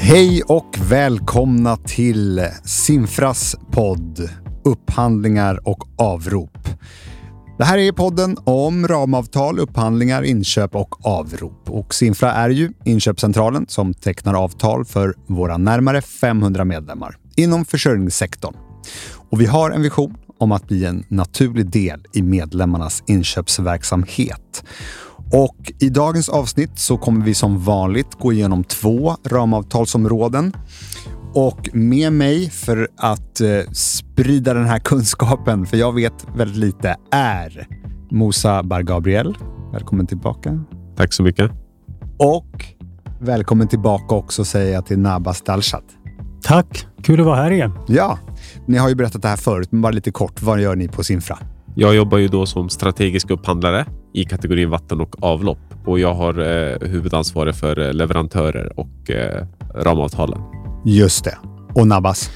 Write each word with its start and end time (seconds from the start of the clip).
Hej 0.00 0.42
och 0.42 0.76
välkomna 0.90 1.76
till 1.76 2.48
Simfras 2.64 3.56
podd 3.70 4.30
Upphandlingar 4.64 5.68
och 5.68 5.88
avrop. 5.96 6.68
Det 7.58 7.64
här 7.64 7.78
är 7.78 7.92
podden 7.92 8.36
om 8.44 8.88
ramavtal, 8.88 9.58
upphandlingar, 9.58 10.22
inköp 10.22 10.76
och 10.76 11.06
avrop. 11.06 11.70
Och 11.70 11.94
Simfra 11.94 12.32
är 12.32 12.50
ju 12.50 12.72
inköpscentralen 12.84 13.66
som 13.68 13.94
tecknar 13.94 14.34
avtal 14.34 14.84
för 14.84 15.14
våra 15.26 15.56
närmare 15.56 16.02
500 16.02 16.64
medlemmar 16.64 17.16
inom 17.36 17.64
försörjningssektorn. 17.64 18.54
Och 19.30 19.40
vi 19.40 19.46
har 19.46 19.70
en 19.70 19.82
vision 19.82 20.14
om 20.38 20.52
att 20.52 20.66
bli 20.68 20.84
en 20.84 21.04
naturlig 21.08 21.70
del 21.70 22.04
i 22.12 22.22
medlemmarnas 22.22 23.02
inköpsverksamhet. 23.06 24.64
Och 25.32 25.72
I 25.78 25.88
dagens 25.88 26.28
avsnitt 26.28 26.78
så 26.78 26.96
kommer 26.96 27.24
vi 27.24 27.34
som 27.34 27.58
vanligt 27.58 28.14
gå 28.18 28.32
igenom 28.32 28.64
två 28.64 29.16
ramavtalsområden. 29.24 30.52
Och 31.34 31.68
med 31.72 32.12
mig 32.12 32.50
för 32.50 32.88
att 32.96 33.40
eh, 33.40 33.70
sprida 33.72 34.54
den 34.54 34.66
här 34.66 34.78
kunskapen, 34.84 35.66
för 35.66 35.76
jag 35.76 35.94
vet 35.94 36.26
väldigt 36.36 36.56
lite, 36.56 36.96
är 37.10 37.66
Musa 38.10 38.62
Bar-Gabriel. 38.62 39.36
Välkommen 39.72 40.06
tillbaka. 40.06 40.64
Tack 40.96 41.12
så 41.12 41.22
mycket. 41.22 41.50
Och 42.18 42.64
välkommen 43.20 43.68
tillbaka 43.68 44.14
också 44.14 44.44
säger 44.44 44.74
jag 44.74 44.86
till 44.86 44.98
Nabas 44.98 45.42
Dalshat. 45.42 45.84
Tack! 46.42 46.86
Kul 47.02 47.20
att 47.20 47.26
vara 47.26 47.36
här 47.36 47.50
igen. 47.50 47.72
Ja, 47.88 48.18
ni 48.66 48.78
har 48.78 48.88
ju 48.88 48.94
berättat 48.94 49.22
det 49.22 49.28
här 49.28 49.36
förut, 49.36 49.72
men 49.72 49.82
bara 49.82 49.92
lite 49.92 50.10
kort. 50.10 50.42
Vad 50.42 50.60
gör 50.60 50.76
ni 50.76 50.88
på 50.88 51.04
Simfra? 51.04 51.38
Jag 51.80 51.94
jobbar 51.94 52.18
ju 52.18 52.28
då 52.28 52.46
som 52.46 52.68
strategisk 52.68 53.30
upphandlare 53.30 53.86
i 54.12 54.24
kategorin 54.24 54.70
vatten 54.70 55.00
och 55.00 55.22
avlopp 55.22 55.58
och 55.86 55.98
jag 55.98 56.14
har 56.14 56.38
eh, 56.38 56.88
huvudansvaret 56.88 57.56
för 57.56 57.78
eh, 57.78 57.92
leverantörer 57.92 58.80
och 58.80 59.10
eh, 59.10 59.46
ramavtalen. 59.74 60.40
Just 60.84 61.24
det. 61.24 61.38
Och 61.74 61.86
Nabas? 61.86 62.30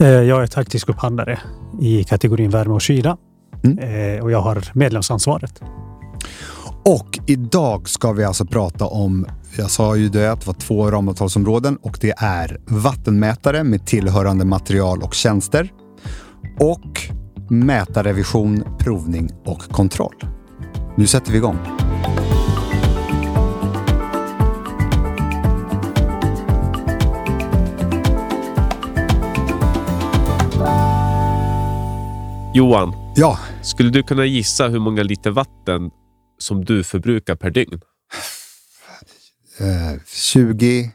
Eh, 0.00 0.08
jag 0.08 0.42
är 0.42 0.46
taktisk 0.46 0.88
upphandlare 0.88 1.40
i 1.80 2.04
kategorin 2.04 2.50
värme 2.50 2.74
och 2.74 2.80
kyla 2.80 3.16
mm. 3.64 3.78
Eh, 3.78 4.22
och 4.22 4.30
jag 4.30 4.40
har 4.40 4.64
medlemsansvaret. 4.74 5.62
Och 6.84 7.18
idag 7.26 7.88
ska 7.88 8.12
vi 8.12 8.24
alltså 8.24 8.44
prata 8.44 8.86
om, 8.86 9.26
jag 9.58 9.70
sa 9.70 9.96
ju 9.96 10.08
det 10.08 10.32
att 10.32 10.40
det 10.40 10.46
var 10.46 10.54
två 10.54 10.90
ramavtalsområden 10.90 11.76
och 11.76 11.98
det 12.00 12.14
är 12.16 12.60
vattenmätare 12.66 13.64
med 13.64 13.86
tillhörande 13.86 14.44
material 14.44 15.02
och 15.02 15.14
tjänster 15.14 15.72
och 16.60 17.21
mätarrevision, 17.52 18.64
provning 18.78 19.30
och 19.44 19.62
kontroll. 19.62 20.14
Nu 20.96 21.06
sätter 21.06 21.32
vi 21.32 21.38
igång. 21.38 21.58
Johan, 32.54 32.92
ja. 33.16 33.38
skulle 33.62 33.90
du 33.90 34.02
kunna 34.02 34.24
gissa 34.24 34.68
hur 34.68 34.78
många 34.78 35.02
liter 35.02 35.30
vatten 35.30 35.90
som 36.38 36.64
du 36.64 36.84
förbrukar 36.84 37.36
per 37.36 37.50
dygn? 37.50 37.80
Uh, 39.60 40.00
20, 40.06 40.92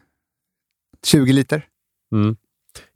20 1.05 1.33
liter. 1.33 1.65
Mm. 2.11 2.35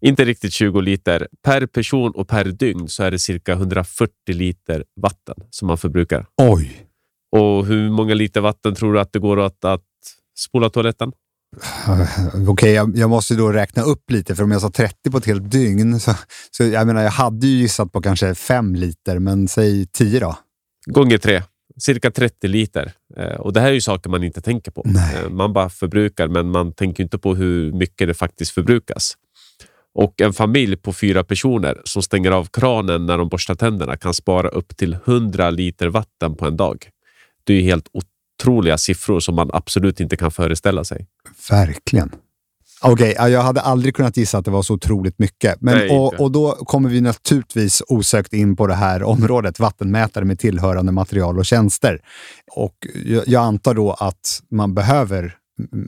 Inte 0.02 0.26
riktigt 0.26 0.54
20 0.54 0.82
liter. 0.82 1.28
Per 1.44 1.66
person 1.66 2.12
och 2.12 2.28
per 2.28 2.46
dygn 2.46 2.88
så 2.88 3.04
är 3.04 3.12
det 3.12 3.20
cirka 3.20 3.54
140 3.54 4.14
liter 4.28 4.84
vatten 5.02 5.36
som 5.50 5.68
man 5.68 5.78
förbrukar. 5.78 6.26
Oj! 6.38 6.88
Och 7.32 7.66
hur 7.66 7.90
många 7.90 8.14
liter 8.14 8.42
vatten 8.42 8.76
tror 8.76 8.94
du 8.94 9.00
att 9.00 9.14
det 9.14 9.20
går 9.20 9.40
att, 9.40 9.66
att 9.66 9.82
spola 10.38 10.70
toaletten? 10.70 11.12
Okej, 12.28 12.48
okay, 12.48 12.72
jag, 12.72 12.98
jag, 12.98 13.09
måste 13.09 13.36
då 13.36 13.52
räkna 13.52 13.84
upp 13.84 14.12
lite, 14.12 14.36
för 14.36 14.44
om 14.44 14.52
jag 14.52 14.62
sa 14.62 14.70
30 14.72 15.12
på 15.12 15.18
ett 15.18 15.26
helt 15.26 15.52
dygn, 15.52 16.00
så, 16.00 16.16
så 16.52 16.64
jag 16.64 16.88
menar, 16.88 17.02
jag 17.02 17.12
hade 17.12 17.48
ju 17.48 17.58
gissat 17.58 17.92
på 17.92 18.02
kanske 18.02 18.36
5 18.36 18.76
liter, 18.76 19.20
men 19.20 19.48
säg 19.48 19.86
10 19.86 20.20
då? 20.20 20.38
Gånger 20.86 21.18
3. 21.18 21.44
Cirka 21.80 22.12
30 22.12 22.47
liter. 22.47 22.91
Eh, 23.18 23.25
och 23.25 23.53
Det 23.53 23.62
här 23.62 23.68
är 23.68 23.74
ju 23.74 23.81
saker 23.81 24.09
man 24.09 24.24
inte 24.24 24.41
tänker 24.41 24.72
på. 24.72 24.81
Nej. 24.86 25.16
Eh, 25.16 25.30
man 25.30 25.53
bara 25.53 25.70
förbrukar, 25.70 26.28
men 26.28 26.52
man 26.52 26.74
tänker 26.74 27.03
inte 27.03 27.18
på 27.18 27.36
hur 27.36 27.72
mycket 27.72 28.08
det 28.08 28.14
faktiskt 28.14 28.52
förbrukas. 28.52 29.14
Och 29.94 30.22
en 30.22 30.34
familj 30.34 30.75
på 30.75 30.94
fyra 30.94 31.24
personer 31.24 31.81
som 31.84 32.02
stänger 32.02 32.31
av 32.31 32.46
kranen 32.46 33.06
när 33.06 33.18
de 33.18 33.29
borstar 33.29 33.56
tänderna 33.56 33.97
kan 33.97 34.13
spara 34.13 34.47
upp 34.47 34.78
till 34.78 34.97
100 35.06 35.50
liter 35.50 35.88
vatten 35.88 36.35
på 36.35 36.46
en 36.46 36.57
dag. 36.57 36.90
Det 37.44 37.53
är 37.53 37.62
helt 37.62 37.88
otroliga 37.94 38.78
siffror 38.78 39.19
som 39.19 39.35
man 39.35 39.50
absolut 39.53 40.00
inte 40.00 40.18
kan 40.18 40.31
föreställa 40.31 40.84
sig. 40.84 41.07
Verkligen. 41.50 42.12
Okej, 42.84 43.12
okay, 43.12 43.31
jag 43.31 43.41
hade 43.41 43.62
aldrig 43.62 43.96
kunnat 43.96 44.18
gissa 44.18 44.38
att 44.38 44.46
det 44.46 44.52
var 44.52 44.62
så 44.62 44.74
otroligt 44.74 45.19
mycket. 45.19 45.62
Men, 45.62 45.78
Nej, 45.78 45.90
och, 45.90 46.13
och, 46.13 46.31
då 46.31 46.52
kommer 46.52 46.90
vi 46.90 47.02
naturligtvis 47.02 47.81
osökt 47.88 48.34
in 48.34 48.56
på 48.56 48.68
det 48.68 48.73
här 48.73 49.03
området, 49.13 49.59
vattenmätare 49.59 50.25
med 50.25 50.40
tillhörande 50.40 50.91
material 50.91 51.38
och 51.40 51.46
tjänster. 51.46 52.02
Och 52.52 52.75
jag, 53.06 53.23
jag 53.28 53.44
antar 53.44 53.73
då 53.73 53.94
att 53.94 54.41
man 54.52 54.73
behöver 54.73 55.35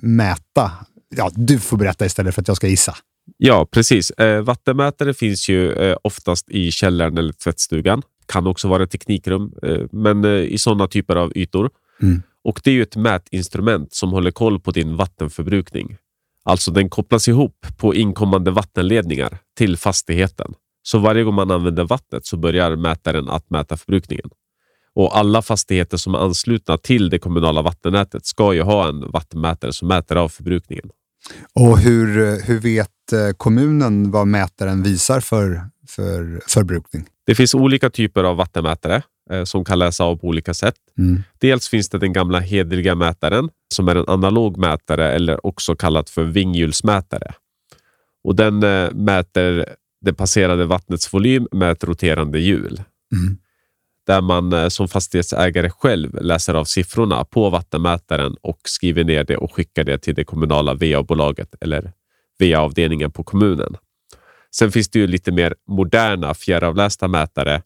mäta. 0.01 0.71
Ja, 1.15 1.31
du 1.35 1.59
får 1.59 1.77
berätta 1.77 2.05
istället 2.05 2.35
för 2.35 2.41
att 2.41 2.47
jag 2.47 2.57
ska 2.57 2.67
gissa. 2.67 2.95
Ja, 3.37 3.67
precis. 3.71 4.11
Eh, 4.11 4.41
vattenmätare 4.41 5.13
finns 5.13 5.49
ju 5.49 5.71
eh, 5.71 5.97
oftast 6.03 6.49
i 6.49 6.71
källaren 6.71 7.17
eller 7.17 7.33
tvättstugan. 7.33 8.01
Kan 8.25 8.47
också 8.47 8.67
vara 8.67 8.87
teknikrum, 8.87 9.53
eh, 9.63 9.81
men 9.91 10.25
eh, 10.25 10.31
i 10.31 10.57
sådana 10.57 10.87
typer 10.87 11.15
av 11.15 11.31
ytor. 11.37 11.69
Mm. 12.01 12.21
Och 12.43 12.61
Det 12.63 12.69
är 12.69 12.73
ju 12.73 12.81
ett 12.83 12.95
mätinstrument 12.95 13.93
som 13.93 14.11
håller 14.11 14.31
koll 14.31 14.59
på 14.59 14.71
din 14.71 14.95
vattenförbrukning. 14.95 15.97
Alltså 16.45 16.71
den 16.71 16.89
kopplas 16.89 17.27
ihop 17.27 17.65
på 17.77 17.95
inkommande 17.95 18.51
vattenledningar 18.51 19.37
till 19.57 19.77
fastigheten. 19.77 20.53
Så 20.83 20.97
varje 20.97 21.23
gång 21.23 21.33
man 21.33 21.51
använder 21.51 21.83
vattnet 21.83 22.25
så 22.25 22.37
börjar 22.37 22.75
mätaren 22.75 23.29
att 23.29 23.49
mäta 23.49 23.77
förbrukningen. 23.77 24.29
Och 24.95 25.17
Alla 25.17 25.41
fastigheter 25.41 25.97
som 25.97 26.15
är 26.15 26.19
anslutna 26.19 26.77
till 26.77 27.09
det 27.09 27.19
kommunala 27.19 27.61
vattennätet 27.61 28.25
ska 28.25 28.53
ju 28.53 28.61
ha 28.61 28.89
en 28.89 29.11
vattenmätare 29.11 29.73
som 29.73 29.87
mäter 29.87 30.15
av 30.15 30.29
förbrukningen. 30.29 30.89
Och 31.53 31.79
hur, 31.79 32.41
hur 32.45 32.59
vet 32.59 32.89
eh, 33.13 33.29
kommunen 33.37 34.11
vad 34.11 34.27
mätaren 34.27 34.83
visar 34.83 35.19
för, 35.19 35.61
för 35.87 36.41
förbrukning? 36.47 37.05
Det 37.25 37.35
finns 37.35 37.55
olika 37.55 37.89
typer 37.89 38.23
av 38.23 38.37
vattenmätare 38.37 39.03
eh, 39.31 39.43
som 39.43 39.65
kan 39.65 39.79
läsa 39.79 40.03
av 40.03 40.15
på 40.15 40.27
olika 40.27 40.53
sätt. 40.53 40.75
Mm. 40.97 41.23
Dels 41.37 41.69
finns 41.69 41.89
det 41.89 41.97
den 41.97 42.13
gamla 42.13 42.39
hedliga 42.39 42.95
mätaren 42.95 43.49
som 43.73 43.87
är 43.87 43.95
en 43.95 44.05
analog 44.07 44.57
mätare 44.57 45.11
eller 45.11 45.45
också 45.45 45.75
kallat 45.75 46.09
för 46.09 46.23
vinghjulsmätare. 46.23 47.33
Och 48.23 48.35
den 48.35 48.63
eh, 48.63 48.91
mäter 48.93 49.65
det 50.05 50.13
passerade 50.13 50.65
vattnets 50.65 51.13
volym 51.13 51.47
med 51.51 51.71
ett 51.71 51.83
roterande 51.83 52.39
hjul. 52.39 52.83
Mm. 53.15 53.37
Där 54.07 54.21
man 54.21 54.53
eh, 54.53 54.67
som 54.67 54.87
fastighetsägare 54.87 55.69
själv 55.69 56.21
läser 56.21 56.53
av 56.53 56.65
siffrorna 56.65 57.25
på 57.25 57.49
vattenmätaren 57.49 58.35
och 58.41 58.59
skriver 58.63 59.03
ner 59.03 59.23
det 59.23 59.37
och 59.37 59.55
skickar 59.55 59.83
det 59.83 59.97
till 59.97 60.15
det 60.15 60.23
kommunala 60.23 60.73
VA-bolaget 60.73 61.55
eller 61.61 61.91
VA-avdelningen 62.39 63.11
på 63.11 63.23
kommunen. 63.23 63.77
Sen 64.55 64.71
finns 64.71 64.89
det 64.89 64.99
ju 64.99 65.07
lite 65.07 65.31
mer 65.31 65.55
moderna 65.67 66.33
fjärravlästa 66.33 67.07
mätare. 67.07 67.61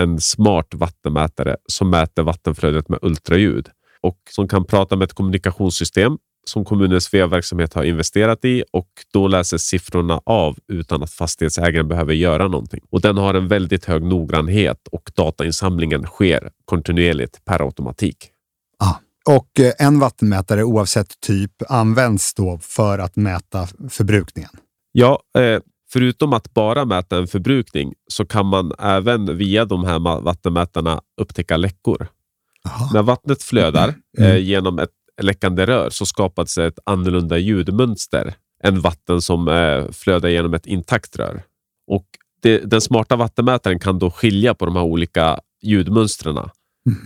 En 0.00 0.20
smart 0.20 0.74
vattenmätare 0.74 1.56
som 1.66 1.90
mäter 1.90 2.22
vattenflödet 2.22 2.88
med 2.88 2.98
ultraljud 3.02 3.68
och 4.00 4.18
som 4.30 4.48
kan 4.48 4.64
prata 4.64 4.96
med 4.96 5.06
ett 5.06 5.14
kommunikationssystem 5.14 6.18
som 6.44 6.64
kommunens 6.64 7.14
VA-verksamhet 7.14 7.74
har 7.74 7.84
investerat 7.84 8.44
i 8.44 8.64
och 8.72 8.88
då 9.12 9.28
läses 9.28 9.62
siffrorna 9.62 10.20
av 10.26 10.56
utan 10.68 11.02
att 11.02 11.10
fastighetsägaren 11.10 11.88
behöver 11.88 12.12
göra 12.12 12.48
någonting. 12.48 12.80
Och 12.90 13.00
Den 13.00 13.16
har 13.16 13.34
en 13.34 13.48
väldigt 13.48 13.84
hög 13.84 14.02
noggrannhet 14.02 14.88
och 14.92 15.10
datainsamlingen 15.14 16.06
sker 16.06 16.50
kontinuerligt 16.64 17.44
per 17.44 17.60
automatik. 17.60 18.30
Ah. 18.78 18.94
Och 19.26 19.60
eh, 19.60 19.72
en 19.78 19.98
vattenmätare 19.98 20.64
oavsett 20.64 21.20
typ 21.20 21.52
används 21.68 22.34
då 22.34 22.58
för 22.62 22.98
att 22.98 23.16
mäta 23.16 23.68
förbrukningen? 23.90 24.50
Ja, 24.92 25.20
eh, 25.38 25.60
förutom 25.92 26.32
att 26.32 26.54
bara 26.54 26.84
mäta 26.84 27.18
en 27.18 27.26
förbrukning 27.26 27.94
så 28.08 28.26
kan 28.26 28.46
man 28.46 28.72
även 28.78 29.36
via 29.38 29.64
de 29.64 29.84
här 29.84 29.98
vattenmätarna 30.20 31.00
upptäcka 31.20 31.56
läckor. 31.56 32.06
Aha. 32.68 32.90
När 32.92 33.02
vattnet 33.02 33.42
flödar 33.42 33.94
mm. 34.18 34.30
eh, 34.30 34.36
genom 34.38 34.78
ett 34.78 34.90
läckande 35.22 35.66
rör 35.66 35.90
så 35.90 36.06
skapas 36.06 36.58
ett 36.58 36.78
annorlunda 36.86 37.38
ljudmönster 37.38 38.34
än 38.64 38.80
vatten 38.80 39.22
som 39.22 39.48
eh, 39.48 39.90
flödar 39.90 40.28
genom 40.28 40.54
ett 40.54 40.66
intakt 40.66 41.16
rör. 41.16 41.42
Och 41.86 42.06
det, 42.42 42.58
den 42.58 42.80
smarta 42.80 43.16
vattenmätaren 43.16 43.78
kan 43.78 43.98
då 43.98 44.10
skilja 44.10 44.54
på 44.54 44.66
de 44.66 44.76
här 44.76 44.82
olika 44.82 45.40
ljudmönstren. 45.62 46.38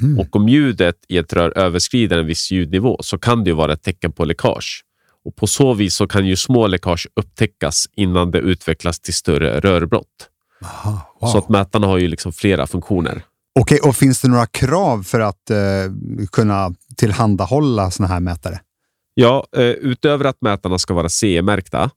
Mm. 0.02 0.19
Och 0.19 0.37
om 0.37 0.49
ljudet 0.49 0.96
i 1.08 1.19
ett 1.19 1.32
rör 1.32 1.58
överskrider 1.58 2.19
en 2.19 2.26
viss 2.26 2.50
ljudnivå 2.50 2.96
så 3.00 3.19
kan 3.19 3.44
det 3.44 3.52
vara 3.52 3.72
ett 3.72 3.82
tecken 3.82 4.12
på 4.12 4.25
läckage. 4.25 4.84
Och 5.25 5.37
På 5.37 5.46
så 5.46 5.75
vis 5.75 5.94
så 5.94 6.06
kan 6.06 6.26
ju 6.26 6.37
små 6.37 6.66
läckage 6.66 7.08
upptäckas 7.16 7.88
innan 7.96 8.31
det 8.31 8.38
utvecklas 8.38 9.00
till 9.00 9.14
större 9.14 9.61
rörbrott. 9.61 10.28
Aha, 10.64 11.14
wow. 11.20 11.28
Så 11.28 11.38
att 11.38 11.49
mätarna 11.49 11.87
har 11.87 11.99
ju 11.99 12.08
liksom 12.08 12.32
flera 12.32 12.66
funktioner. 12.66 13.22
Okej, 13.60 13.81
och 13.81 13.96
finns 13.96 14.20
det 14.20 14.28
några 14.28 14.46
krav 14.46 15.02
för 15.02 15.20
att 15.20 15.50
eh, 15.50 15.56
kunna 16.32 16.75
tillhandahålla 16.96 17.90
sådana 17.90 18.14
här 18.14 18.20
mätare? 18.20 18.60
Ja, 19.14 19.46
eh, 19.56 19.62
utöver 19.62 20.25
att 20.25 20.40
mätarna 20.40 20.78
ska 20.78 20.94
vara 20.94 21.08
CE-märkta 21.08 21.90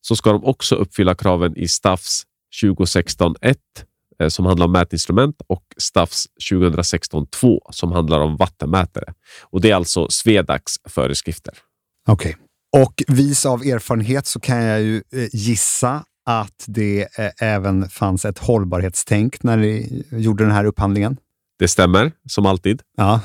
så 0.00 0.16
ska 0.16 0.32
de 0.32 0.44
också 0.44 0.74
uppfylla 0.74 1.14
kraven 1.14 1.56
i 1.56 1.68
STAFS 1.68 2.22
2016-1 2.62 3.56
eh, 4.20 4.28
som 4.28 4.46
handlar 4.46 4.66
om 4.66 4.72
mätinstrument 4.72 5.36
och 5.46 5.64
STAFS 5.76 6.26
2016-2 6.50 7.58
som 7.70 7.92
handlar 7.92 8.20
om 8.20 8.36
vattenmätare. 8.36 9.14
Och 9.42 9.60
Det 9.60 9.70
är 9.70 9.74
alltså 9.74 10.08
Swedacs 10.10 10.72
föreskrifter. 10.88 11.54
Okej. 12.08 12.36
Och 12.76 13.02
vis 13.08 13.46
av 13.46 13.62
erfarenhet 13.62 14.26
så 14.26 14.40
kan 14.40 14.62
jag 14.62 14.80
ju 14.80 14.96
eh, 14.96 15.28
gissa 15.32 16.04
att 16.26 16.64
det 16.66 17.18
eh, 17.18 17.30
även 17.38 17.88
fanns 17.88 18.24
ett 18.24 18.38
hållbarhetstänk 18.38 19.42
när 19.42 19.56
ni 19.56 20.04
gjorde 20.10 20.44
den 20.44 20.52
här 20.52 20.64
upphandlingen. 20.64 21.16
Det 21.58 21.68
stämmer, 21.68 22.12
som 22.28 22.46
alltid. 22.46 22.82
Ja. 22.96 23.20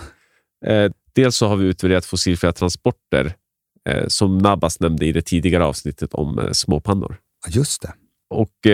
Dels 1.13 1.35
så 1.35 1.47
har 1.47 1.55
vi 1.55 1.65
utvärderat 1.65 2.05
fossilfria 2.05 2.51
transporter 2.51 3.33
som 4.07 4.37
Nabas 4.37 4.79
nämnde 4.79 5.05
i 5.05 5.11
det 5.11 5.21
tidigare 5.21 5.65
avsnittet 5.65 6.13
om 6.13 6.49
småpannor. 6.51 7.17
Just 7.49 7.81
det. 7.81 7.93
Och 8.29 8.67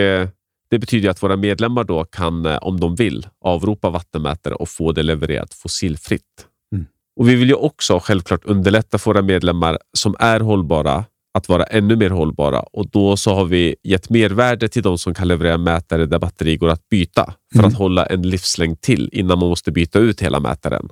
det 0.74 0.78
betyder 0.78 1.10
att 1.10 1.22
våra 1.22 1.36
medlemmar 1.36 1.84
då 1.84 2.04
kan, 2.04 2.46
eh, 2.46 2.56
om 2.56 2.80
de 2.80 2.94
vill, 2.94 3.26
avropa 3.40 3.90
vattenmätare 3.90 4.54
och 4.54 4.68
få 4.68 4.92
det 4.92 5.02
levererat 5.02 5.54
fossilfritt. 5.54 6.46
Mm. 6.72 6.86
Och 7.16 7.28
Vi 7.28 7.34
vill 7.34 7.48
ju 7.48 7.54
också 7.54 8.00
självklart 8.00 8.44
underlätta 8.44 8.98
för 8.98 9.10
våra 9.10 9.22
medlemmar 9.22 9.78
som 9.92 10.16
är 10.18 10.40
hållbara 10.40 11.04
att 11.34 11.48
vara 11.48 11.64
ännu 11.64 11.96
mer 11.96 12.10
hållbara 12.10 12.60
och 12.60 12.90
då 12.90 13.16
så 13.16 13.34
har 13.34 13.44
vi 13.44 13.76
gett 13.82 14.10
mervärde 14.10 14.68
till 14.68 14.82
de 14.82 14.98
som 14.98 15.14
kan 15.14 15.28
leverera 15.28 15.58
mätare 15.58 16.06
där 16.06 16.18
batteri 16.18 16.56
går 16.56 16.68
att 16.68 16.88
byta 16.88 17.34
för 17.52 17.58
mm. 17.58 17.68
att 17.68 17.78
hålla 17.78 18.06
en 18.06 18.22
livslängd 18.22 18.80
till 18.80 19.10
innan 19.12 19.38
man 19.38 19.48
måste 19.48 19.72
byta 19.72 19.98
ut 19.98 20.22
hela 20.22 20.40
mätaren. 20.40 20.88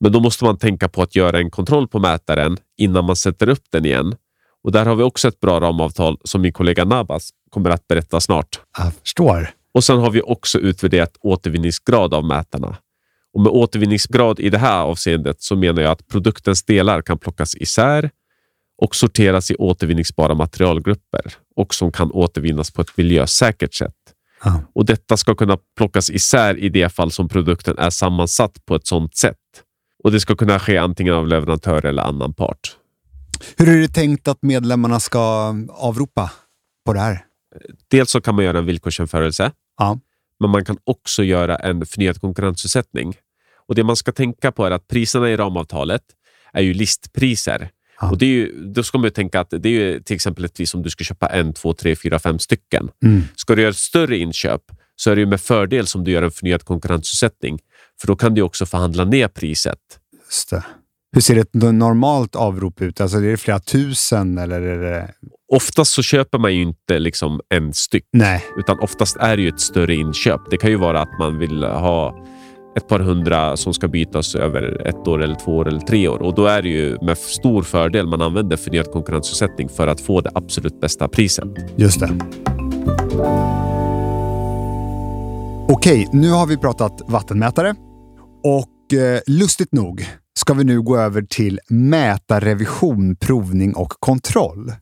Men 0.00 0.12
då 0.12 0.20
måste 0.20 0.44
man 0.44 0.58
tänka 0.58 0.88
på 0.88 1.02
att 1.02 1.16
göra 1.16 1.38
en 1.38 1.50
kontroll 1.50 1.88
på 1.88 1.98
mätaren 1.98 2.56
innan 2.78 3.04
man 3.04 3.16
sätter 3.16 3.48
upp 3.48 3.64
den 3.70 3.84
igen 3.84 4.14
och 4.66 4.72
Där 4.72 4.86
har 4.86 4.96
vi 4.96 5.02
också 5.02 5.28
ett 5.28 5.40
bra 5.40 5.60
ramavtal 5.60 6.18
som 6.24 6.40
min 6.40 6.52
kollega 6.52 6.84
Nabas 6.84 7.30
kommer 7.50 7.70
att 7.70 7.88
berätta 7.88 8.20
snart. 8.20 8.60
Jag 8.78 8.94
förstår. 8.94 9.50
Och 9.74 9.84
Sen 9.84 9.98
har 9.98 10.10
vi 10.10 10.22
också 10.22 10.58
utvärderat 10.58 11.16
återvinningsgrad 11.20 12.14
av 12.14 12.24
mätarna. 12.24 12.76
Och 13.34 13.40
Med 13.40 13.52
återvinningsgrad 13.52 14.40
i 14.40 14.50
det 14.50 14.58
här 14.58 14.82
avseendet 14.82 15.42
så 15.42 15.56
menar 15.56 15.82
jag 15.82 15.92
att 15.92 16.08
produktens 16.08 16.64
delar 16.64 17.02
kan 17.02 17.18
plockas 17.18 17.56
isär 17.56 18.10
och 18.78 18.96
sorteras 18.96 19.50
i 19.50 19.54
återvinningsbara 19.54 20.34
materialgrupper 20.34 21.34
och 21.56 21.74
som 21.74 21.92
kan 21.92 22.12
återvinnas 22.12 22.70
på 22.70 22.82
ett 22.82 22.96
miljösäkert 22.96 23.74
sätt. 23.74 23.94
Ah. 24.40 24.58
Och 24.74 24.84
Detta 24.84 25.16
ska 25.16 25.34
kunna 25.34 25.58
plockas 25.76 26.10
isär 26.10 26.56
i 26.58 26.68
det 26.68 26.88
fall 26.88 27.10
som 27.10 27.28
produkten 27.28 27.78
är 27.78 27.90
sammansatt 27.90 28.66
på 28.66 28.74
ett 28.74 28.86
sådant 28.86 29.16
sätt. 29.16 29.36
Och 30.04 30.12
Det 30.12 30.20
ska 30.20 30.36
kunna 30.36 30.58
ske 30.58 30.76
antingen 30.76 31.14
av 31.14 31.28
leverantör 31.28 31.86
eller 31.86 32.02
annan 32.02 32.34
part. 32.34 32.76
Hur 33.56 33.68
är 33.68 33.80
det 33.80 33.88
tänkt 33.88 34.28
att 34.28 34.42
medlemmarna 34.42 35.00
ska 35.00 35.54
avropa 35.70 36.30
på 36.86 36.92
det 36.92 37.00
här? 37.00 37.24
Dels 37.88 38.10
så 38.10 38.20
kan 38.20 38.34
man 38.34 38.44
göra 38.44 38.58
en 38.58 38.66
villkorsjämförelse, 38.66 39.52
ja. 39.78 39.98
men 40.40 40.50
man 40.50 40.64
kan 40.64 40.78
också 40.84 41.22
göra 41.22 41.56
en 41.56 41.86
förnyad 41.86 42.20
konkurrensutsättning. 42.20 43.14
Och 43.68 43.74
Det 43.74 43.84
man 43.84 43.96
ska 43.96 44.12
tänka 44.12 44.52
på 44.52 44.66
är 44.66 44.70
att 44.70 44.88
priserna 44.88 45.30
i 45.30 45.36
ramavtalet 45.36 46.02
är 46.52 46.62
ju 46.62 46.74
listpriser. 46.74 47.70
Ja. 48.00 48.10
Och 48.10 48.18
det 48.18 48.26
är 48.26 48.30
ju, 48.30 48.52
då 48.64 48.82
ska 48.82 48.98
man 48.98 49.10
tänka 49.10 49.40
att 49.40 49.50
det 49.50 49.68
är 49.68 49.72
ju 49.72 50.00
till 50.00 50.14
exempel 50.14 50.44
ett 50.44 50.54
pris 50.54 50.74
om 50.74 50.82
du 50.82 50.90
ska 50.90 51.04
köpa 51.04 51.26
en, 51.26 51.52
två, 51.52 51.72
tre, 51.72 51.96
fyra, 51.96 52.18
fem 52.18 52.38
stycken. 52.38 52.88
Mm. 53.04 53.22
Ska 53.36 53.54
du 53.54 53.62
göra 53.62 53.70
ett 53.70 53.76
större 53.76 54.18
inköp 54.18 54.62
så 54.96 55.10
är 55.10 55.16
det 55.16 55.26
med 55.26 55.40
fördel 55.40 55.86
som 55.86 56.04
du 56.04 56.10
gör 56.10 56.22
en 56.22 56.30
förnyad 56.30 56.64
konkurrensutsättning. 56.64 57.58
För 58.00 58.06
då 58.06 58.16
kan 58.16 58.34
du 58.34 58.42
också 58.42 58.66
förhandla 58.66 59.04
ner 59.04 59.28
priset. 59.28 59.78
Just 60.26 60.50
det. 60.50 60.64
Hur 61.12 61.20
ser 61.20 61.36
ett 61.36 61.54
normalt 61.54 62.36
avrop 62.36 62.82
ut? 62.82 63.00
Alltså 63.00 63.18
är 63.18 63.22
det 63.22 63.36
flera 63.36 63.60
tusen 63.60 64.38
eller? 64.38 64.62
Är 64.62 64.78
det... 64.78 65.14
Oftast 65.52 65.92
så 65.92 66.02
köper 66.02 66.38
man 66.38 66.54
ju 66.54 66.62
inte 66.62 66.98
liksom 66.98 67.40
en 67.48 67.72
styck. 67.72 68.04
Nej. 68.12 68.44
Utan 68.58 68.78
oftast 68.80 69.16
är 69.16 69.36
det 69.36 69.42
ju 69.42 69.48
ett 69.48 69.60
större 69.60 69.94
inköp. 69.94 70.40
Det 70.50 70.56
kan 70.56 70.70
ju 70.70 70.76
vara 70.76 71.00
att 71.00 71.18
man 71.18 71.38
vill 71.38 71.64
ha 71.64 72.26
ett 72.76 72.88
par 72.88 73.00
hundra 73.00 73.56
som 73.56 73.74
ska 73.74 73.88
bytas 73.88 74.34
över 74.34 74.86
ett 74.86 75.08
år, 75.08 75.22
eller 75.22 75.34
två 75.34 75.56
år 75.56 75.68
eller 75.68 75.80
tre 75.80 76.08
år. 76.08 76.22
Och 76.22 76.34
Då 76.34 76.46
är 76.46 76.62
det 76.62 76.68
ju 76.68 76.98
med 77.02 77.18
stor 77.18 77.62
fördel 77.62 78.06
man 78.06 78.22
använder 78.22 78.56
förnyad 78.56 78.92
konkurrensutsättning 78.92 79.68
för 79.68 79.86
att 79.86 80.00
få 80.00 80.20
det 80.20 80.30
absolut 80.34 80.80
bästa 80.80 81.08
priset. 81.08 81.48
Just 81.76 82.00
det. 82.00 82.10
Okej, 85.68 86.08
nu 86.12 86.30
har 86.30 86.46
vi 86.46 86.56
pratat 86.56 87.02
vattenmätare 87.06 87.74
och 88.44 88.98
eh, 88.98 89.20
lustigt 89.26 89.72
nog 89.72 90.06
ska 90.38 90.54
vi 90.54 90.64
nu 90.64 90.82
gå 90.82 90.96
över 90.98 91.22
till 91.22 91.60
mätarrevision, 91.68 93.16
provning 93.16 93.74
och 93.74 93.92
kontroll. 94.00 94.72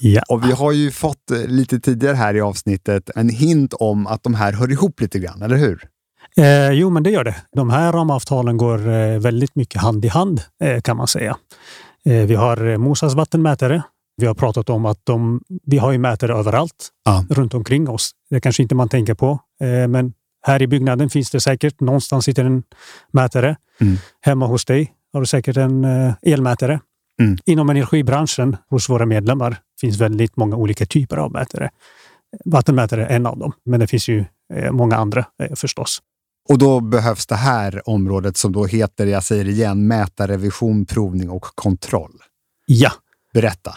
Ja. 0.00 0.22
Och 0.28 0.44
Vi 0.44 0.52
har 0.52 0.72
ju 0.72 0.90
fått 0.90 1.30
eh, 1.30 1.46
lite 1.46 1.80
tidigare 1.80 2.16
här 2.16 2.34
i 2.34 2.40
avsnittet 2.40 3.10
en 3.16 3.28
hint 3.28 3.72
om 3.72 4.06
att 4.06 4.22
de 4.22 4.34
här 4.34 4.52
hör 4.52 4.72
ihop 4.72 5.00
lite 5.00 5.18
grann, 5.18 5.42
eller 5.42 5.56
hur? 5.56 5.88
Eh, 6.36 6.70
jo, 6.70 6.90
men 6.90 7.02
det 7.02 7.10
gör 7.10 7.24
det. 7.24 7.36
De 7.52 7.70
här 7.70 7.92
ramavtalen 7.92 8.56
går 8.56 8.88
eh, 8.88 9.18
väldigt 9.18 9.56
mycket 9.56 9.80
hand 9.80 10.04
i 10.04 10.08
hand 10.08 10.40
eh, 10.64 10.80
kan 10.80 10.96
man 10.96 11.06
säga. 11.06 11.36
Eh, 12.04 12.26
vi 12.26 12.34
har 12.34 12.66
eh, 12.66 12.78
Mosas 12.78 13.14
vattenmätare. 13.14 13.82
Vi 14.16 14.26
har 14.26 14.34
pratat 14.34 14.70
om 14.70 14.86
att 14.86 15.00
de, 15.04 15.40
vi 15.66 15.78
har 15.78 15.92
ju 15.92 15.98
mätare 15.98 16.34
överallt 16.34 16.88
ja. 17.04 17.24
runt 17.30 17.54
omkring 17.54 17.88
oss. 17.88 18.10
Det 18.30 18.40
kanske 18.40 18.62
inte 18.62 18.74
man 18.74 18.88
tänker 18.88 19.14
på, 19.14 19.38
men 19.88 20.12
här 20.46 20.62
i 20.62 20.66
byggnaden 20.66 21.10
finns 21.10 21.30
det 21.30 21.40
säkert 21.40 21.80
någonstans 21.80 22.24
sitter 22.24 22.44
en 22.44 22.62
mätare. 23.12 23.56
Mm. 23.80 23.96
Hemma 24.20 24.46
hos 24.46 24.64
dig 24.64 24.92
har 25.12 25.20
du 25.20 25.26
säkert 25.26 25.56
en 25.56 25.84
eh, 25.84 26.14
elmätare. 26.22 26.80
Mm. 27.20 27.36
Inom 27.44 27.70
energibranschen 27.70 28.56
hos 28.70 28.88
våra 28.88 29.06
medlemmar 29.06 29.56
finns 29.80 30.00
väldigt 30.00 30.36
många 30.36 30.56
olika 30.56 30.86
typer 30.86 31.16
av 31.16 31.32
mätare. 31.32 31.70
Vattenmätare 32.44 33.06
är 33.06 33.16
en 33.16 33.26
av 33.26 33.38
dem, 33.38 33.52
men 33.64 33.80
det 33.80 33.86
finns 33.86 34.08
ju 34.08 34.24
eh, 34.54 34.72
många 34.72 34.96
andra 34.96 35.24
eh, 35.42 35.54
förstås. 35.54 36.02
Och 36.48 36.58
då 36.58 36.80
behövs 36.80 37.26
det 37.26 37.34
här 37.34 37.88
området 37.88 38.36
som 38.36 38.52
då 38.52 38.64
heter, 38.64 39.06
jag 39.06 39.24
säger 39.24 39.44
det 39.44 39.50
igen, 39.50 39.86
mätarrevision, 39.86 40.86
provning 40.86 41.30
och 41.30 41.42
kontroll. 41.42 42.12
Ja. 42.66 42.90
Berätta. 43.34 43.74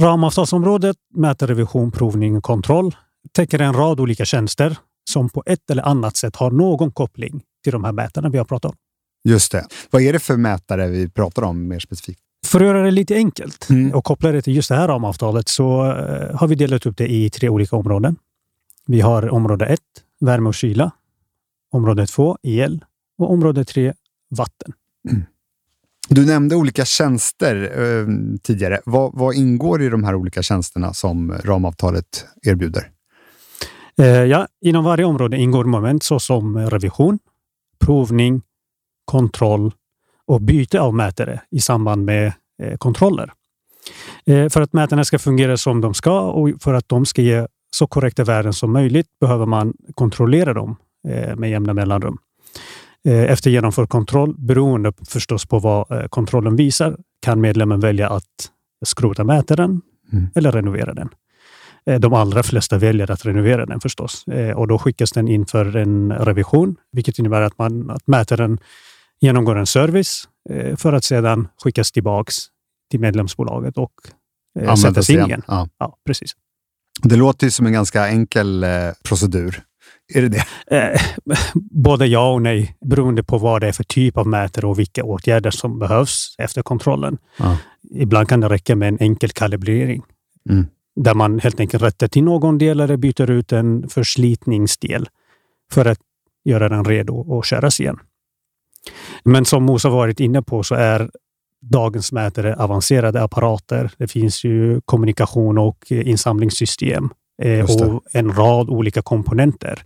Ramavtalsområdet 0.00 0.96
mätarrevision, 1.14 1.90
provning 1.90 2.36
och 2.36 2.44
kontroll 2.44 2.96
täcker 3.32 3.58
en 3.58 3.74
rad 3.74 4.00
olika 4.00 4.24
tjänster 4.24 4.78
som 5.10 5.28
på 5.28 5.42
ett 5.46 5.70
eller 5.70 5.82
annat 5.82 6.16
sätt 6.16 6.36
har 6.36 6.50
någon 6.50 6.92
koppling 6.92 7.42
till 7.64 7.72
de 7.72 7.84
här 7.84 7.92
mätarna 7.92 8.28
vi 8.28 8.38
har 8.38 8.44
pratat 8.44 8.70
om. 8.70 8.76
Just 9.28 9.52
det. 9.52 9.66
Vad 9.90 10.02
är 10.02 10.12
det 10.12 10.18
för 10.18 10.36
mätare 10.36 10.88
vi 10.88 11.08
pratar 11.08 11.42
om 11.42 11.68
mer 11.68 11.78
specifikt? 11.78 12.20
För 12.46 12.60
att 12.60 12.66
göra 12.66 12.82
det 12.82 12.90
lite 12.90 13.14
enkelt 13.14 13.70
mm. 13.70 13.94
och 13.94 14.04
koppla 14.04 14.32
det 14.32 14.42
till 14.42 14.56
just 14.56 14.68
det 14.68 14.74
här 14.74 14.88
ramavtalet 14.88 15.48
så 15.48 15.84
eh, 15.84 16.36
har 16.36 16.46
vi 16.48 16.54
delat 16.54 16.86
upp 16.86 16.96
det 16.96 17.12
i 17.12 17.30
tre 17.30 17.48
olika 17.48 17.76
områden. 17.76 18.16
Vi 18.86 19.00
har 19.00 19.28
område 19.28 19.66
1, 19.66 19.80
värme 20.20 20.48
och 20.48 20.54
kyla. 20.54 20.90
Område 21.74 22.06
2, 22.06 22.36
el. 22.42 22.84
Och 23.18 23.32
område 23.32 23.64
3, 23.64 23.92
vatten. 24.30 24.72
Mm. 25.10 25.22
Du 26.08 26.26
nämnde 26.26 26.56
olika 26.56 26.84
tjänster 26.84 27.62
eh, 27.62 28.06
tidigare. 28.42 28.80
Vad, 28.84 29.10
vad, 29.14 29.34
ingår 29.34 29.82
i 29.82 29.88
de 29.88 30.04
här 30.04 30.14
olika 30.14 30.42
tjänsterna 30.42 30.92
som 30.92 31.32
ramavtalet 31.44 32.26
erbjuder? 32.42 32.90
Eh, 33.98 34.06
ja, 34.06 34.46
inom 34.60 34.84
varje 34.84 35.04
område 35.04 35.36
ingår 35.36 35.64
moment 35.64 36.02
såsom 36.02 36.58
revision, 36.58 37.18
provning, 37.84 38.42
kontroll 39.04 39.72
och 40.26 40.40
byte 40.40 40.80
av 40.80 40.94
mätare 40.94 41.40
i 41.50 41.60
samband 41.60 42.04
med 42.04 42.32
eh, 42.62 42.76
kontroller. 42.76 43.32
Eh, 44.26 44.48
för 44.48 44.60
att 44.60 44.72
mätarna 44.72 45.04
ska 45.04 45.18
fungera 45.18 45.56
som 45.56 45.80
de 45.80 45.94
ska 45.94 46.20
och 46.20 46.50
för 46.62 46.74
att 46.74 46.88
de 46.88 47.06
ska 47.06 47.22
ge 47.22 47.46
så 47.76 47.86
korrekta 47.86 48.24
värden 48.24 48.52
som 48.52 48.72
möjligt 48.72 49.06
behöver 49.20 49.46
man 49.46 49.74
kontrollera 49.94 50.54
dem 50.54 50.76
med 51.36 51.50
jämna 51.50 51.74
mellanrum. 51.74 52.18
Efter 53.08 53.50
genomförd 53.50 53.88
kontroll, 53.88 54.34
beroende 54.38 54.92
förstås 55.08 55.46
på 55.46 55.58
vad 55.58 56.10
kontrollen 56.10 56.56
visar, 56.56 56.96
kan 57.22 57.40
medlemmen 57.40 57.80
välja 57.80 58.08
att 58.08 58.50
skrota 58.84 59.24
mätaren 59.24 59.82
mm. 60.12 60.26
eller 60.34 60.52
renovera 60.52 60.94
den. 60.94 61.08
De 62.00 62.12
allra 62.12 62.42
flesta 62.42 62.78
väljer 62.78 63.10
att 63.10 63.26
renovera 63.26 63.66
den 63.66 63.80
förstås 63.80 64.24
och 64.56 64.68
då 64.68 64.78
skickas 64.78 65.12
den 65.12 65.28
in 65.28 65.46
för 65.46 65.76
en 65.76 66.12
revision, 66.12 66.76
vilket 66.92 67.18
innebär 67.18 67.40
att, 67.40 67.58
man, 67.58 67.90
att 67.90 68.06
mätaren 68.06 68.58
genomgår 69.20 69.56
en 69.58 69.66
service 69.66 70.28
eh, 70.50 70.76
för 70.76 70.92
att 70.92 71.04
sedan 71.04 71.48
skickas 71.64 71.92
tillbaks 71.92 72.34
till 72.90 73.00
medlemsbolaget 73.00 73.78
och 73.78 73.92
eh, 74.60 74.74
sättas 74.74 75.10
in 75.10 75.16
igen. 75.16 75.28
igen. 75.28 75.42
Ja. 75.46 75.68
ja. 75.78 75.98
precis. 76.06 76.32
Det 77.02 77.16
låter 77.16 77.46
ju 77.46 77.50
som 77.50 77.66
en 77.66 77.72
ganska 77.72 78.08
enkel 78.08 78.64
eh, 78.64 78.70
procedur. 79.02 79.62
Är 80.14 80.22
det 80.22 80.28
det? 80.28 80.44
Eh, 80.76 81.00
både 81.70 82.06
ja 82.06 82.32
och 82.32 82.42
nej, 82.42 82.76
beroende 82.80 83.22
på 83.22 83.38
vad 83.38 83.60
det 83.60 83.68
är 83.68 83.72
för 83.72 83.84
typ 83.84 84.16
av 84.16 84.26
mätare 84.26 84.66
och 84.66 84.78
vilka 84.78 85.04
åtgärder 85.04 85.50
som 85.50 85.78
behövs 85.78 86.34
efter 86.38 86.62
kontrollen. 86.62 87.18
Ja. 87.38 87.58
Ibland 87.94 88.28
kan 88.28 88.40
det 88.40 88.48
räcka 88.48 88.76
med 88.76 88.88
en 88.88 88.98
enkel 89.00 89.30
kalibrering. 89.30 90.02
Mm. 90.50 90.66
Där 90.96 91.14
man 91.14 91.38
helt 91.38 91.60
enkelt 91.60 91.82
rättar 91.82 92.08
till 92.08 92.24
någon 92.24 92.58
del 92.58 92.80
eller 92.80 92.96
byter 92.96 93.30
ut 93.30 93.52
en 93.52 93.88
förslitningsdel 93.88 95.08
för 95.72 95.84
att 95.84 95.98
göra 96.44 96.68
den 96.68 96.84
redo 96.84 97.38
att 97.38 97.46
köras 97.46 97.80
igen. 97.80 97.98
Men 99.24 99.44
som 99.44 99.62
Mosa 99.62 99.88
varit 99.88 100.20
inne 100.20 100.42
på 100.42 100.62
så 100.62 100.74
är 100.74 101.10
dagens 101.60 102.12
mätare 102.12 102.56
avancerade 102.56 103.22
apparater. 103.22 103.90
Det 103.96 104.08
finns 104.08 104.44
ju 104.44 104.80
kommunikation 104.84 105.58
och 105.58 105.84
insamlingssystem 105.90 107.10
och 107.68 108.02
en 108.12 108.32
rad 108.32 108.70
olika 108.70 109.02
komponenter. 109.02 109.82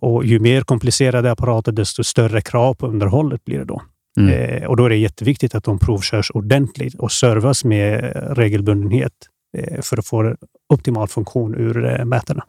Och 0.00 0.24
ju 0.24 0.38
mer 0.40 0.60
komplicerade 0.60 1.30
apparater, 1.30 1.72
desto 1.72 2.04
större 2.04 2.40
krav 2.40 2.74
på 2.74 2.86
underhållet 2.86 3.44
blir 3.44 3.58
det 3.58 3.64
då. 3.64 3.82
Mm. 4.20 4.34
Eh, 4.34 4.68
och 4.68 4.76
då 4.76 4.84
är 4.84 4.88
det 4.88 4.96
jätteviktigt 4.96 5.54
att 5.54 5.64
de 5.64 5.78
provkörs 5.78 6.30
ordentligt 6.30 6.94
och 6.94 7.12
servas 7.12 7.64
med 7.64 8.12
regelbundenhet 8.36 9.12
eh, 9.58 9.80
för 9.80 9.98
att 9.98 10.06
få 10.06 10.34
optimal 10.68 11.08
funktion 11.08 11.54
ur 11.54 11.84
eh, 11.84 12.04
mätarna. 12.04 12.44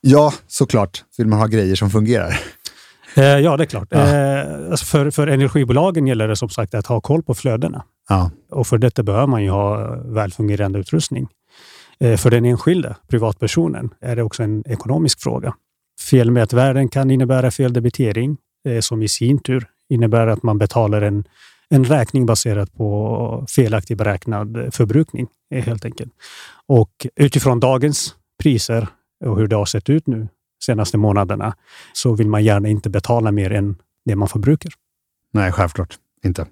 Ja, 0.00 0.32
såklart. 0.46 1.04
Vill 1.18 1.26
man 1.26 1.38
ha 1.38 1.46
grejer 1.46 1.74
som 1.74 1.90
fungerar. 1.90 2.40
Eh, 3.16 3.24
ja, 3.24 3.56
det 3.56 3.64
är 3.64 3.66
klart. 3.66 3.88
Ja. 3.90 3.98
Eh, 3.98 4.70
alltså 4.70 4.86
för, 4.86 5.10
för 5.10 5.26
energibolagen 5.26 6.06
gäller 6.06 6.28
det 6.28 6.36
som 6.36 6.48
sagt 6.48 6.74
att 6.74 6.86
ha 6.86 7.00
koll 7.00 7.22
på 7.22 7.34
flödena. 7.34 7.84
Ja. 8.08 8.30
Och 8.50 8.66
för 8.66 8.78
detta 8.78 9.02
behöver 9.02 9.26
man 9.26 9.42
ju 9.42 9.50
ha 9.50 9.96
välfungerande 10.04 10.78
utrustning. 10.78 11.28
Eh, 12.00 12.16
för 12.16 12.30
den 12.30 12.44
enskilde 12.44 12.96
privatpersonen 13.08 13.90
är 14.00 14.16
det 14.16 14.22
också 14.22 14.42
en 14.42 14.64
ekonomisk 14.66 15.20
fråga. 15.20 15.54
Felmätvärden 16.00 16.88
kan 16.88 17.10
innebära 17.10 17.50
feldebitering 17.50 18.36
eh, 18.68 18.80
som 18.80 19.02
i 19.02 19.08
sin 19.08 19.38
tur 19.38 19.66
innebär 19.88 20.26
att 20.26 20.42
man 20.42 20.58
betalar 20.58 21.02
en, 21.02 21.24
en 21.68 21.84
räkning 21.84 22.26
baserat 22.26 22.74
på 22.74 23.46
felaktig 23.48 23.96
beräknad 23.96 24.74
förbrukning 24.74 25.26
eh, 25.54 25.64
helt 25.64 25.84
enkelt. 25.84 26.12
Och 26.66 27.06
utifrån 27.16 27.60
dagens 27.60 28.14
priser 28.42 28.88
och 29.24 29.38
hur 29.38 29.46
det 29.46 29.56
har 29.56 29.64
sett 29.64 29.90
ut 29.90 30.06
nu 30.06 30.28
senaste 30.64 30.98
månaderna 30.98 31.56
så 31.92 32.14
vill 32.14 32.28
man 32.28 32.44
gärna 32.44 32.68
inte 32.68 32.90
betala 32.90 33.32
mer 33.32 33.52
än 33.52 33.76
det 34.04 34.16
man 34.16 34.28
förbrukar. 34.28 34.72
Nej, 35.32 35.52
självklart 35.52 35.98
inte. 36.24 36.46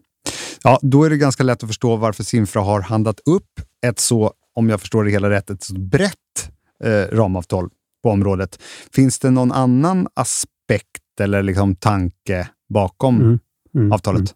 Ja, 0.63 0.79
då 0.83 1.05
är 1.05 1.11
det 1.11 1.17
ganska 1.17 1.43
lätt 1.43 1.63
att 1.63 1.69
förstå 1.69 1.97
varför 1.97 2.25
Simfra 2.25 2.63
har 2.63 2.81
handlat 2.81 3.21
upp 3.27 3.61
ett 3.87 3.99
så, 3.99 4.33
om 4.55 4.69
jag 4.69 4.81
förstår 4.81 5.05
det 5.05 5.11
hela 5.11 5.31
rätt, 5.31 5.51
ett 5.51 5.71
brett 5.71 6.51
eh, 6.85 7.17
ramavtal 7.17 7.71
på 8.03 8.11
området. 8.11 8.63
Finns 8.93 9.19
det 9.19 9.31
någon 9.31 9.53
annan 9.53 10.09
aspekt 10.15 11.21
eller 11.21 11.43
liksom 11.43 11.77
tanke 11.77 12.49
bakom 12.75 13.21
mm. 13.21 13.39
Mm. 13.75 13.93
avtalet? 13.93 14.35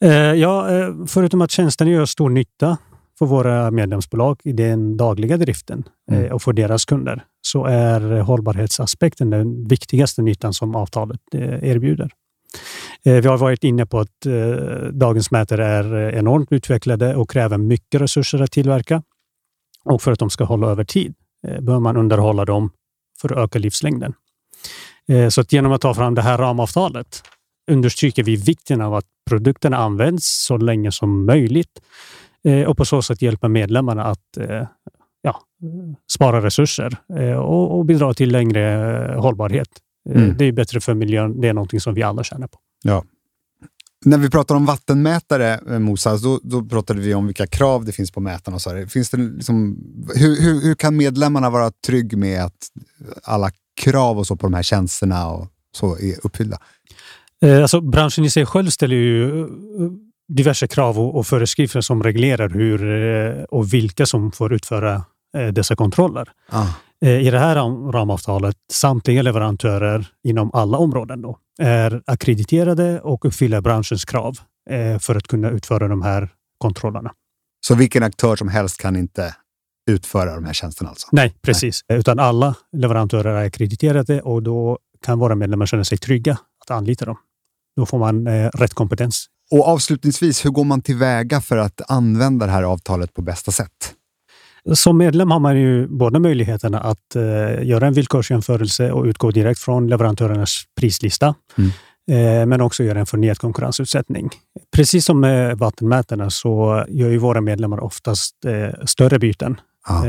Mm. 0.00 0.12
Eh, 0.12 0.40
ja, 0.40 0.70
eh, 0.70 0.94
förutom 1.06 1.42
att 1.42 1.50
tjänsten 1.50 1.88
gör 1.88 2.04
stor 2.04 2.30
nytta 2.30 2.76
för 3.18 3.26
våra 3.26 3.70
medlemsbolag 3.70 4.40
i 4.44 4.52
den 4.52 4.96
dagliga 4.96 5.36
driften 5.36 5.84
mm. 6.10 6.24
eh, 6.24 6.32
och 6.32 6.42
för 6.42 6.52
deras 6.52 6.84
kunder, 6.84 7.24
så 7.40 7.64
är 7.64 8.20
hållbarhetsaspekten 8.20 9.30
den 9.30 9.68
viktigaste 9.68 10.22
nyttan 10.22 10.54
som 10.54 10.76
avtalet 10.76 11.20
eh, 11.34 11.70
erbjuder. 11.70 12.10
Eh, 13.04 13.14
vi 13.14 13.28
har 13.28 13.38
varit 13.38 13.64
inne 13.64 13.86
på 13.86 14.00
att 14.00 14.26
eh, 14.26 14.32
dagens 14.92 15.30
mätare 15.30 15.66
är 15.66 15.94
eh, 15.94 16.18
enormt 16.18 16.52
utvecklade 16.52 17.16
och 17.16 17.30
kräver 17.30 17.58
mycket 17.58 18.00
resurser 18.00 18.42
att 18.42 18.52
tillverka. 18.52 19.02
Och 19.84 20.02
för 20.02 20.12
att 20.12 20.18
de 20.18 20.30
ska 20.30 20.44
hålla 20.44 20.70
över 20.70 20.84
tid 20.84 21.14
behöver 21.42 21.80
man 21.80 21.96
underhålla 21.96 22.44
dem 22.44 22.70
för 23.20 23.32
att 23.32 23.38
öka 23.38 23.58
livslängden. 23.58 24.14
Så 25.30 25.40
att 25.40 25.52
genom 25.52 25.72
att 25.72 25.80
ta 25.80 25.94
fram 25.94 26.14
det 26.14 26.22
här 26.22 26.38
ramavtalet 26.38 27.22
understryker 27.70 28.22
vi 28.22 28.36
vikten 28.36 28.80
av 28.80 28.94
att 28.94 29.04
produkterna 29.30 29.76
används 29.76 30.44
så 30.46 30.56
länge 30.56 30.92
som 30.92 31.26
möjligt 31.26 31.80
och 32.66 32.76
på 32.76 32.84
så 32.84 33.02
sätt 33.02 33.22
hjälpa 33.22 33.48
medlemmarna 33.48 34.04
att 34.04 34.38
ja, 35.22 35.40
spara 36.12 36.42
resurser 36.42 36.96
och 37.38 37.84
bidra 37.84 38.14
till 38.14 38.32
längre 38.32 39.14
hållbarhet. 39.18 39.68
Mm. 40.10 40.36
Det 40.36 40.44
är 40.44 40.52
bättre 40.52 40.80
för 40.80 40.94
miljön. 40.94 41.40
Det 41.40 41.48
är 41.48 41.54
någonting 41.54 41.80
som 41.80 41.94
vi 41.94 42.02
alla 42.02 42.24
tjänar 42.24 42.46
på. 42.46 42.58
Ja. 42.82 43.04
När 44.04 44.18
vi 44.18 44.30
pratar 44.30 44.54
om 44.54 44.66
vattenmätare, 44.66 45.60
eh, 45.70 45.78
Mosa, 45.78 46.16
då, 46.16 46.40
då 46.42 46.64
pratade 46.64 47.00
vi 47.00 47.14
om 47.14 47.26
vilka 47.26 47.46
krav 47.46 47.84
det 47.84 47.92
finns 47.92 48.10
på 48.10 48.20
mätarna. 48.20 48.54
Och 48.54 48.62
så 48.62 48.86
Finns 48.86 49.10
det 49.10 49.16
liksom, 49.16 49.78
hur, 50.14 50.42
hur, 50.42 50.62
hur, 50.62 50.74
kan 50.74 50.96
medlemmarna 50.96 51.50
vara 51.50 51.70
trygga 51.86 52.18
med 52.18 52.44
att 52.44 52.68
alla 53.22 53.50
krav 53.80 54.18
och 54.18 54.26
så 54.26 54.36
på 54.36 54.46
de 54.46 54.54
här 54.54 54.62
tjänsterna 54.62 55.28
och 55.28 55.48
så 55.72 55.98
är 55.98 56.26
uppfyllda? 56.26 56.58
Eh, 57.42 57.62
alltså, 57.62 57.80
branschen 57.80 58.24
i 58.24 58.30
sig 58.30 58.46
själv 58.46 58.70
ställer 58.70 58.96
ju 58.96 59.40
eh, 59.40 59.46
diverse 60.28 60.66
krav 60.66 60.98
och, 60.98 61.18
och 61.18 61.26
föreskrifter 61.26 61.80
som 61.80 62.02
reglerar 62.02 62.48
hur 62.48 63.54
och 63.54 63.74
vilka 63.74 64.06
som 64.06 64.32
får 64.32 64.52
utföra 64.52 65.04
dessa 65.52 65.76
kontroller. 65.76 66.28
Ah. 66.48 66.66
I 67.02 67.30
det 67.30 67.38
här 67.38 67.56
ramavtalet, 67.92 68.56
samtliga 68.72 69.22
leverantörer 69.22 70.06
inom 70.24 70.50
alla 70.52 70.78
områden 70.78 71.22
då, 71.22 71.38
är 71.58 72.02
akkrediterade 72.06 73.00
och 73.00 73.24
uppfyller 73.24 73.60
branschens 73.60 74.04
krav 74.04 74.38
eh, 74.70 74.98
för 74.98 75.14
att 75.14 75.26
kunna 75.26 75.50
utföra 75.50 75.88
de 75.88 76.02
här 76.02 76.28
kontrollerna. 76.58 77.12
Så 77.66 77.74
vilken 77.74 78.02
aktör 78.02 78.36
som 78.36 78.48
helst 78.48 78.80
kan 78.80 78.96
inte 78.96 79.34
utföra 79.90 80.34
de 80.34 80.44
här 80.44 80.52
tjänsterna? 80.52 80.90
Alltså? 80.90 81.08
Nej, 81.12 81.34
precis. 81.42 81.84
Nej. 81.88 81.98
Utan 81.98 82.18
alla 82.18 82.54
leverantörer 82.76 83.34
är 83.34 83.46
akkrediterade 83.46 84.20
och 84.20 84.42
då 84.42 84.78
kan 85.04 85.18
våra 85.18 85.34
medlemmar 85.34 85.66
känna 85.66 85.84
sig 85.84 85.98
trygga 85.98 86.38
att 86.64 86.70
anlita 86.70 87.04
dem. 87.04 87.16
Då 87.76 87.86
får 87.86 87.98
man 87.98 88.26
eh, 88.26 88.50
rätt 88.54 88.74
kompetens. 88.74 89.26
Och 89.50 89.68
avslutningsvis, 89.68 90.44
hur 90.44 90.50
går 90.50 90.64
man 90.64 90.82
tillväga 90.82 91.40
för 91.40 91.56
att 91.56 91.90
använda 91.90 92.46
det 92.46 92.52
här 92.52 92.62
avtalet 92.62 93.14
på 93.14 93.22
bästa 93.22 93.52
sätt? 93.52 93.94
Som 94.74 94.98
medlem 94.98 95.30
har 95.30 95.40
man 95.40 95.60
ju 95.60 95.86
både 95.88 96.18
möjligheterna 96.18 96.80
att 96.80 97.16
eh, 97.16 97.64
göra 97.64 97.86
en 97.86 97.92
villkorsjämförelse 97.92 98.92
och 98.92 99.04
utgå 99.04 99.30
direkt 99.30 99.60
från 99.60 99.88
leverantörernas 99.88 100.64
prislista, 100.80 101.34
mm. 101.58 101.70
eh, 102.10 102.46
men 102.46 102.60
också 102.60 102.84
göra 102.84 103.00
en 103.00 103.06
förnyad 103.06 103.38
konkurrensutsättning. 103.38 104.30
Precis 104.76 105.04
som 105.04 105.20
med 105.20 105.58
vattenmätarna 105.58 106.30
så 106.30 106.84
gör 106.88 107.10
ju 107.10 107.18
våra 107.18 107.40
medlemmar 107.40 107.80
oftast 107.80 108.44
eh, 108.44 108.84
större 108.84 109.18
byten 109.18 109.60
ah. 109.88 110.02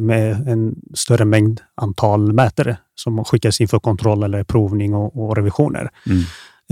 med 0.00 0.48
en 0.48 0.74
större 0.94 1.24
mängd 1.24 1.60
antal 1.74 2.32
mätare 2.32 2.76
som 2.94 3.24
skickas 3.24 3.60
in 3.60 3.68
för 3.68 3.78
kontroll 3.78 4.22
eller 4.22 4.44
provning 4.44 4.94
och, 4.94 5.24
och 5.24 5.36
revisioner. 5.36 5.90
Mm. 6.06 6.22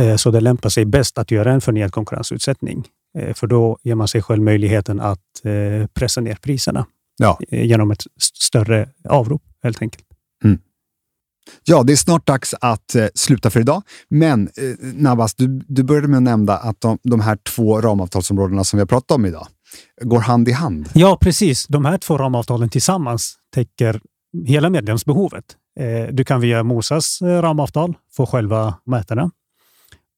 Eh, 0.00 0.16
så 0.16 0.30
det 0.30 0.40
lämpar 0.40 0.68
sig 0.68 0.84
bäst 0.84 1.18
att 1.18 1.30
göra 1.30 1.52
en 1.52 1.60
förnyad 1.60 1.92
konkurrensutsättning. 1.92 2.84
Eh, 3.18 3.34
för 3.34 3.46
då 3.46 3.78
ger 3.82 3.94
man 3.94 4.08
sig 4.08 4.22
själv 4.22 4.42
möjligheten 4.42 5.00
att 5.00 5.18
pressa 5.94 6.20
ner 6.20 6.38
priserna 6.42 6.86
ja. 7.19 7.38
Eh, 7.49 7.66
genom 7.66 7.90
ett 7.90 8.02
större 8.35 8.88
avrop 9.09 9.42
helt 9.62 9.83
enkelt. 9.83 10.04
Mm. 10.45 10.59
Ja, 11.64 11.83
det 11.83 11.92
är 11.92 11.97
snart 11.97 12.26
dags 12.26 12.54
att 12.61 12.95
eh, 12.95 13.07
sluta 13.14 13.50
för 13.50 13.61
idag. 13.61 13.83
Men 14.09 14.47
eh, 14.47 14.92
Nabas, 14.95 15.35
du, 15.35 15.61
du 15.69 15.83
började 15.83 16.09
med 16.09 16.16
att 16.16 16.23
nämna 16.23 16.52
att 16.52 16.81
de, 16.81 16.99
de 17.02 17.21
här 17.21 17.37
två 17.37 17.81
ramavtalsområdena 17.81 18.64
som 18.64 18.76
vi 18.76 18.81
har 18.81 18.87
pratat 18.87 19.11
om 19.11 19.26
idag 19.26 19.47
går 20.02 20.21
hand 20.21 20.49
i 20.49 20.52
hand. 20.52 20.88
Ja, 20.95 21.19
precis. 21.21 21.66
De 21.66 21.85
här 21.85 21.99
två 21.99 22.19
ramavtalen 22.19 22.69
tillsammans 22.69 23.35
täcker 23.54 24.00
hela 24.47 24.71
medlemsbehovet. 24.71 25.45
Eh, 25.81 26.14
du 26.14 26.25
kan 26.25 26.40
via 26.40 26.62
Mosas 26.62 27.23
eh, 27.23 27.42
ramavtal 27.42 27.95
få 28.16 28.26
själva 28.26 28.75
mätarna 28.85 29.31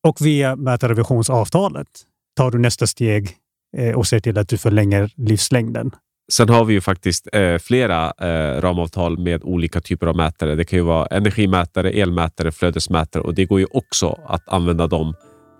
och 0.06 0.20
via 0.20 0.56
mätarrevisionsavtalet 0.56 1.88
tar 2.36 2.50
du 2.50 2.58
nästa 2.58 2.86
steg 2.86 3.30
eh, 3.76 3.94
och 3.94 4.06
ser 4.06 4.20
till 4.20 4.38
att 4.38 4.48
du 4.48 4.58
förlänger 4.58 5.12
livslängden 5.16 5.90
Sen 6.32 6.48
har 6.48 6.64
vi 6.64 6.74
ju 6.74 6.80
faktiskt 6.80 7.28
eh, 7.32 7.58
flera 7.58 8.12
eh, 8.20 8.60
ramavtal 8.60 9.18
med 9.18 9.44
olika 9.44 9.80
typer 9.80 10.06
av 10.06 10.16
mätare. 10.16 10.54
Det 10.54 10.64
kan 10.64 10.78
ju 10.78 10.84
vara 10.84 11.06
energimätare, 11.06 11.90
elmätare, 11.90 12.52
flödesmätare 12.52 13.22
och 13.22 13.34
det 13.34 13.44
går 13.44 13.60
ju 13.60 13.66
också 13.70 14.18
att 14.26 14.48
använda 14.48 14.86
dem 14.86 15.14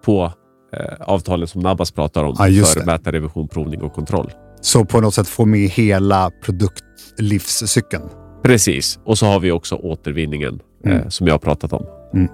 på 0.04 0.32
eh, 0.76 0.94
avtalen 1.00 1.48
som 1.48 1.60
Nabbas 1.60 1.92
pratar 1.92 2.24
om 2.24 2.36
ja, 2.38 2.64
för 2.64 2.86
mätarrevision, 2.86 3.48
provning 3.48 3.82
och 3.82 3.92
kontroll. 3.92 4.30
Så 4.60 4.84
på 4.84 5.00
något 5.00 5.14
sätt 5.14 5.28
få 5.28 5.44
med 5.44 5.68
hela 5.68 6.30
produktlivscykeln? 6.44 8.08
Precis, 8.42 8.98
och 9.04 9.18
så 9.18 9.26
har 9.26 9.40
vi 9.40 9.52
också 9.52 9.74
återvinningen 9.74 10.60
mm. 10.84 10.96
eh, 10.96 11.08
som 11.08 11.26
jag 11.26 11.34
har 11.34 11.38
pratat 11.38 11.72
om. 11.72 11.86
Mm. 12.14 12.28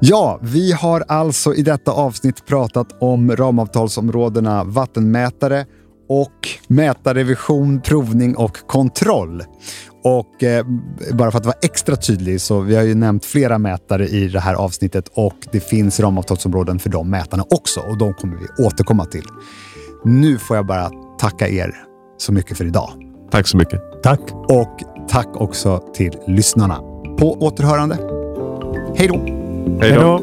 Ja, 0.00 0.38
vi 0.42 0.72
har 0.72 1.04
alltså 1.08 1.54
i 1.54 1.62
detta 1.62 1.92
avsnitt 1.92 2.46
pratat 2.46 3.02
om 3.02 3.36
ramavtalsområdena 3.36 4.64
vattenmätare, 4.64 5.66
och 6.08 6.48
mäta 6.68 7.14
revision, 7.14 7.80
provning 7.80 8.36
och 8.36 8.58
kontroll. 8.66 9.44
Och 10.04 10.42
eh, 10.42 10.66
bara 11.12 11.30
för 11.30 11.38
att 11.38 11.46
vara 11.46 11.56
extra 11.62 11.96
tydlig 11.96 12.40
så 12.40 12.60
vi 12.60 12.76
har 12.76 12.82
ju 12.82 12.94
nämnt 12.94 13.24
flera 13.24 13.58
mätare 13.58 14.06
i 14.06 14.28
det 14.28 14.40
här 14.40 14.54
avsnittet 14.54 15.08
och 15.14 15.36
det 15.52 15.60
finns 15.60 16.00
ramavtalsområden 16.00 16.78
för 16.78 16.90
de 16.90 17.10
mätarna 17.10 17.44
också 17.50 17.80
och 17.80 17.98
de 17.98 18.14
kommer 18.14 18.36
vi 18.36 18.64
återkomma 18.64 19.04
till. 19.04 19.24
Nu 20.04 20.38
får 20.38 20.56
jag 20.56 20.66
bara 20.66 20.90
tacka 21.18 21.48
er 21.48 21.74
så 22.18 22.32
mycket 22.32 22.58
för 22.58 22.64
idag. 22.64 22.90
Tack 23.30 23.46
så 23.46 23.56
mycket. 23.56 23.80
Tack. 24.02 24.20
Och 24.32 24.82
tack 25.08 25.28
också 25.34 25.78
till 25.94 26.18
lyssnarna. 26.26 26.76
På 27.18 27.36
återhörande. 27.40 27.98
Hej 28.96 29.08
då. 29.08 29.18
Hej 29.80 29.92
då. 29.92 30.22